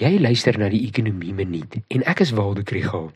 [0.00, 3.10] Jy luister na die Ekonomie Minuut en ek is Waldo Krugel.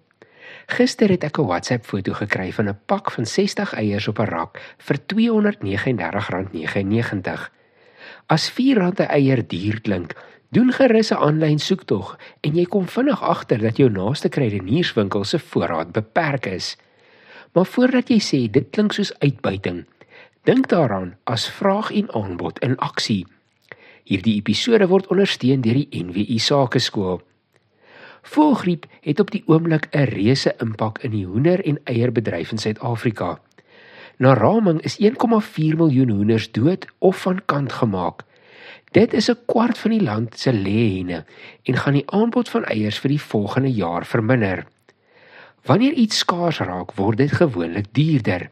[0.68, 4.28] Gister het ek 'n WhatsApp foto gekry van 'n pak van 60 eiers op 'n
[4.28, 7.50] rak vir R239.99.
[8.28, 10.14] As R4 'n eier duur klink,
[10.50, 15.38] doen gerus 'n aanlyn soektog en jy kom vinnig agter dat jou naaste kruidenierswinkel se
[15.38, 16.76] voorraad beperk is.
[17.52, 19.84] Maar voordat jy sê dit klink soos uitbuiting,
[20.42, 23.26] dink daaraan as vraag en aanbod in aksie.
[24.04, 27.22] Hierdie episode word ondersteun deur die NWI Sakeskool.
[28.28, 33.40] Voëlgriep het op die oomblik 'n reuse impak in die hoender en eierbedryf in Suid-Afrika.
[34.18, 38.24] Na raming is 1,4 miljoen hoenders dood of van kant gemaak.
[38.92, 41.24] Dit is 'n kwart van die land se lêhenne
[41.62, 44.66] en gaan die aanbod van eiers vir die volgende jaar verminder.
[45.64, 48.50] Wanneer iets skaars raak, word dit gewoonlik duurder.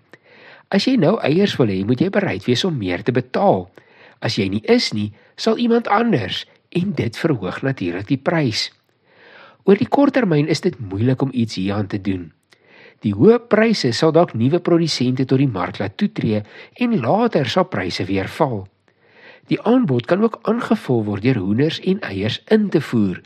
[0.68, 3.68] As jy nou eiers wil hê, moet jy bereid wees om meer te betaal.
[4.22, 8.70] As jy nie is nie, sal iemand anders en dit verhoog natuurlik die prys.
[9.66, 12.30] Oor die korttermyn is dit moeilik om iets hieraan te doen.
[13.02, 16.42] Die hoë pryse sal dalk nuwe produsente tot die mark laat toetree
[16.78, 18.62] en later sal pryse weer val.
[19.50, 23.18] Die aanbod kan ook aangevul word deur hoenders en eiers in te voer.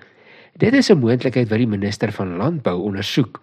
[0.57, 3.43] Dit is 'n moontlikheid wat die minister van landbou ondersoek.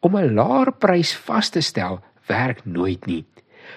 [0.00, 3.24] Om 'n laer prys vas te stel, werk nooit nie.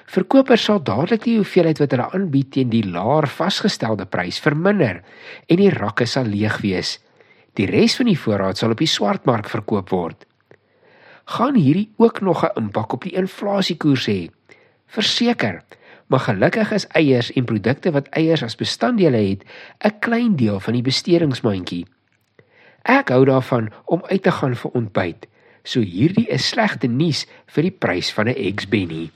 [0.06, 5.02] Verkopers sal dadelik die hoeveelheid wat hulle aanbied teen die laer vasgestelde prys verminder
[5.48, 6.98] en die rakke sal leeg wees.
[7.58, 10.26] Die res van die voorraad sal op die swartmark verkoop word.
[11.28, 14.30] Gaan hierdie ook nog 'n impak op die inflasiekoers hê?
[14.88, 15.64] Verseker,
[16.08, 19.44] maar gelukkig is eiers en produkte wat eiers as bestanddele het
[19.84, 21.86] 'n klein deel van die bestedingsmandjie.
[22.84, 25.28] Ek hou daarvan om uit te gaan vir ontbyt.
[25.64, 29.12] So hierdie is slegte nuus vir die prys van 'n eggs benny.